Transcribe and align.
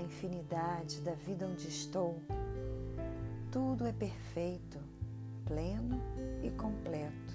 infinidade 0.00 1.00
da 1.00 1.12
vida 1.14 1.46
onde 1.46 1.68
estou, 1.68 2.20
tudo 3.50 3.86
é 3.86 3.92
perfeito, 3.92 4.78
pleno 5.44 6.00
e 6.42 6.50
completo. 6.50 7.34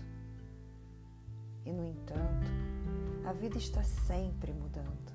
E, 1.66 1.72
no 1.72 1.86
entanto, 1.86 2.48
a 3.26 3.34
vida 3.34 3.58
está 3.58 3.84
sempre 3.84 4.52
mudando. 4.52 5.12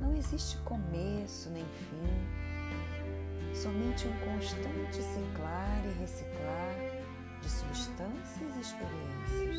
Não 0.00 0.14
existe 0.14 0.56
começo 0.58 1.50
nem 1.50 1.64
fim, 1.64 3.54
somente 3.54 4.06
um 4.06 4.18
constante 4.32 5.02
ciclar 5.02 5.84
e 5.86 6.00
reciclar 6.00 6.74
de 7.40 7.50
substâncias 7.50 8.56
e 8.56 8.60
experiências. 8.60 9.57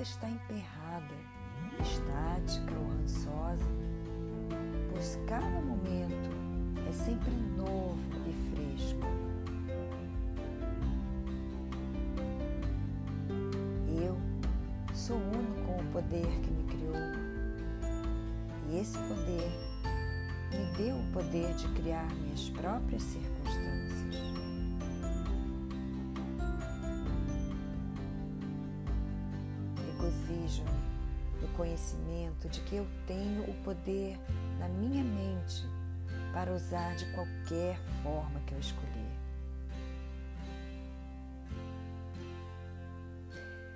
Nunca 0.00 0.02
está 0.02 0.28
emperrada, 0.28 1.14
estática 1.82 2.74
ou 2.74 2.88
rançosa, 2.88 3.66
pois 4.90 5.18
cada 5.26 5.60
momento 5.60 6.30
é 6.88 6.92
sempre 6.92 7.30
novo 7.56 7.98
e 8.26 8.32
fresco. 8.50 9.06
Eu 14.02 14.16
sou 14.94 15.16
uno 15.18 15.66
com 15.66 15.76
o 15.76 15.84
poder 15.92 16.26
que 16.40 16.50
me 16.50 16.64
criou 16.64 16.94
e 18.70 18.78
esse 18.78 18.96
poder 18.96 19.50
me 20.50 20.76
deu 20.78 20.96
o 20.96 21.12
poder 21.12 21.52
de 21.54 21.68
criar 21.80 22.08
minhas 22.14 22.48
próprias 22.50 23.02
circunstâncias. 23.02 24.49
Regozijo-me 30.50 31.40
no 31.40 31.48
conhecimento 31.56 32.48
de 32.48 32.60
que 32.62 32.76
eu 32.76 32.86
tenho 33.06 33.48
o 33.48 33.54
poder 33.62 34.18
na 34.58 34.68
minha 34.68 35.02
mente 35.02 35.64
para 36.32 36.52
usar 36.52 36.96
de 36.96 37.06
qualquer 37.12 37.78
forma 38.02 38.40
que 38.40 38.54
eu 38.54 38.58
escolher. 38.58 38.90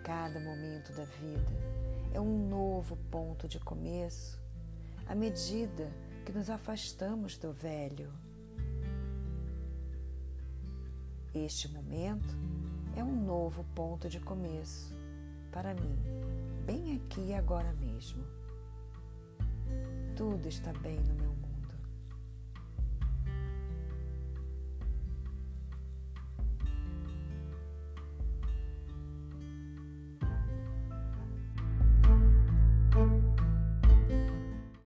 Cada 0.02 0.38
momento 0.40 0.92
da 0.92 1.04
vida 1.04 1.52
é 2.12 2.20
um 2.20 2.48
novo 2.48 2.96
ponto 3.10 3.48
de 3.48 3.58
começo 3.58 4.38
à 5.06 5.14
medida 5.14 5.90
que 6.26 6.32
nos 6.32 6.50
afastamos 6.50 7.38
do 7.38 7.52
velho. 7.52 8.12
Este 11.34 11.68
momento 11.68 12.36
é 12.96 13.02
um 13.02 13.24
novo 13.24 13.64
ponto 13.74 14.08
de 14.08 14.20
começo 14.20 15.03
para 15.54 15.72
mim, 15.72 15.96
bem 16.66 16.96
aqui 16.96 17.28
e 17.28 17.34
agora 17.34 17.72
mesmo. 17.74 18.24
Tudo 20.16 20.48
está 20.48 20.72
bem 20.72 20.98
no 20.98 21.14
meu 21.14 21.28
mundo. 21.30 21.53